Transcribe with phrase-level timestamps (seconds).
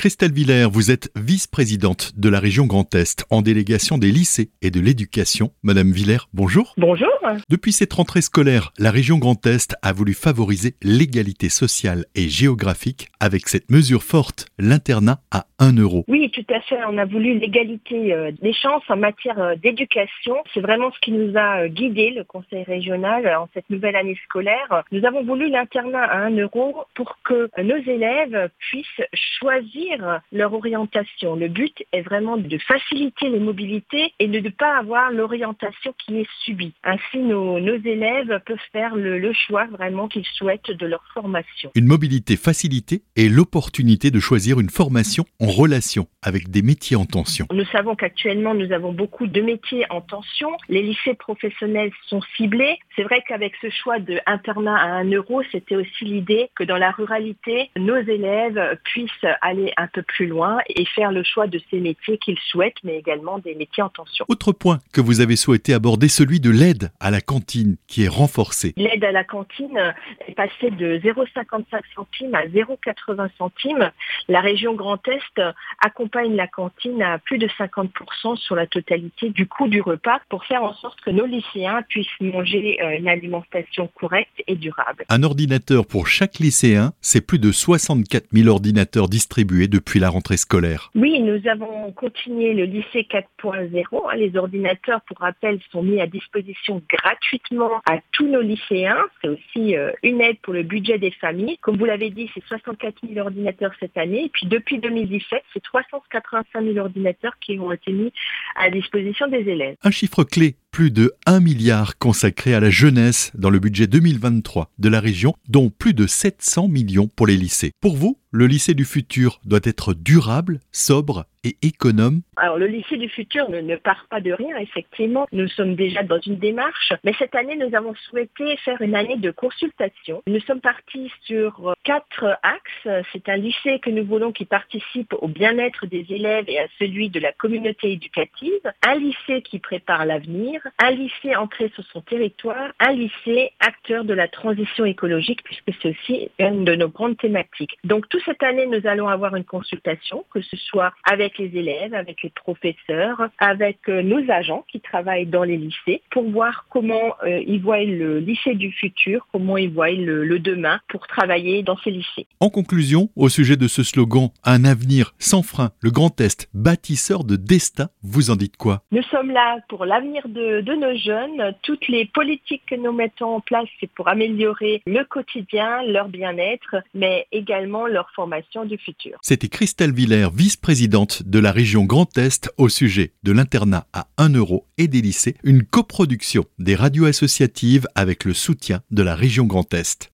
[0.00, 4.70] Christelle Villers, vous êtes vice-présidente de la région Grand Est en délégation des lycées et
[4.70, 5.52] de l'éducation.
[5.62, 6.72] Madame Villers, bonjour.
[6.78, 7.10] Bonjour.
[7.50, 13.08] Depuis cette rentrée scolaire, la région Grand Est a voulu favoriser l'égalité sociale et géographique
[13.20, 16.04] avec cette mesure forte, l'internat à 1 euro.
[16.08, 16.78] Oui, tout à fait.
[16.88, 20.36] On a voulu l'égalité euh, des chances en matière euh, d'éducation.
[20.52, 24.18] C'est vraiment ce qui nous a euh, guidé le conseil régional en cette nouvelle année
[24.24, 24.82] scolaire.
[24.90, 31.36] Nous avons voulu l'internat à 1 euro pour que nos élèves puissent choisir leur orientation.
[31.36, 36.20] Le but est vraiment de faciliter les mobilités et de ne pas avoir l'orientation qui
[36.20, 36.72] est subie.
[36.84, 41.70] Ainsi, nos, élèves peuvent faire le, choix vraiment qu'ils souhaitent de leur formation.
[41.74, 47.04] Une mobilité facilitée et l'opportunité de choisir une formation en relation avec des métiers en
[47.04, 47.46] tension.
[47.52, 50.50] Nous savons qu'actuellement, nous avons beaucoup de métiers en tension.
[50.68, 52.78] Les lycées professionnels sont ciblés.
[52.96, 56.76] C'est vrai qu'avec ce choix de internat à 1 euro, c'était aussi l'idée que dans
[56.76, 59.10] la ruralité, nos élèves puissent
[59.40, 62.98] aller un peu plus loin et faire le choix de ces métiers qu'ils souhaitent, mais
[62.98, 64.24] également des métiers en tension.
[64.28, 68.08] Autre point que vous avez souhaité aborder, celui de l'aide à la cantine qui est
[68.08, 68.74] renforcée.
[68.76, 69.94] L'aide à la cantine
[70.26, 73.90] est passée de 0,55 centimes à 0,80 centimes.
[74.28, 75.39] La région Grand Est
[75.82, 80.44] accompagne la cantine à plus de 50% sur la totalité du coût du repas pour
[80.44, 85.04] faire en sorte que nos lycéens puissent manger euh, une alimentation correcte et durable.
[85.08, 90.36] Un ordinateur pour chaque lycéen, c'est plus de 64 000 ordinateurs distribués depuis la rentrée
[90.36, 93.84] scolaire Oui, nous avons continué le lycée 4.0.
[93.92, 94.16] Hein.
[94.16, 98.98] Les ordinateurs, pour rappel, sont mis à disposition gratuitement à tous nos lycéens.
[99.20, 101.58] C'est aussi euh, une aide pour le budget des familles.
[101.60, 104.24] Comme vous l'avez dit, c'est 64 000 ordinateurs cette année.
[104.24, 108.12] Et puis depuis 2017, c'est 385 000 ordinateurs qui ont été mis
[108.56, 109.76] à disposition des élèves.
[109.82, 114.70] Un chiffre clé plus de 1 milliard consacré à la jeunesse dans le budget 2023
[114.78, 117.72] de la région, dont plus de 700 millions pour les lycées.
[117.80, 122.20] Pour vous, le lycée du futur doit être durable, sobre et économe?
[122.36, 125.26] Alors le lycée du futur ne, part pas de rien, effectivement.
[125.32, 129.16] Nous sommes déjà dans une démarche, mais cette année, nous avons souhaité faire une année
[129.16, 130.22] de consultation.
[130.26, 133.04] Nous sommes partis sur quatre axes.
[133.12, 137.08] C'est un lycée que nous voulons qui participe au bien-être des élèves et à celui
[137.08, 138.72] de la communauté éducative.
[138.86, 140.59] Un lycée qui prépare l'avenir.
[140.78, 142.72] Un lycée entré sur son territoire.
[142.78, 147.76] Un lycée acteur de la transition écologique, puisque c'est aussi une de nos grandes thématiques.
[147.84, 151.94] Donc tout cette année, nous allons avoir une consultation, que ce soit avec les élèves,
[151.94, 157.14] avec les professeurs, avec euh, nos agents qui travaillent dans les lycées, pour voir comment
[157.24, 161.76] euh, ils voient le lycée du futur, comment ils voient le, demain pour travailler dans
[161.78, 162.26] ces lycées.
[162.40, 167.24] En conclusion, au sujet de ce slogan Un avenir sans frein, le Grand Est, bâtisseur
[167.24, 168.82] de destin, vous en dites quoi?
[168.90, 171.54] Nous sommes là pour l'avenir de, nos jeunes.
[171.62, 176.76] Toutes les politiques que nous mettons en place, c'est pour améliorer le quotidien, leur bien-être,
[176.94, 179.18] mais également leur formation du futur.
[179.22, 184.30] C'était Christelle Villers, vice-présidente de la région Grand Est au sujet de l'internat à 1
[184.34, 189.44] euro et des lycées, une coproduction des radios associatives avec le soutien de la région
[189.44, 190.08] Grand Est.